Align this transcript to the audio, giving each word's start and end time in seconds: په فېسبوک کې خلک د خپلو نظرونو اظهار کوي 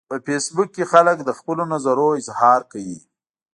په 0.09 0.15
فېسبوک 0.25 0.69
کې 0.75 0.83
خلک 0.91 1.17
د 1.23 1.29
خپلو 1.39 1.63
نظرونو 1.73 2.19
اظهار 2.21 2.61
کوي 2.71 2.99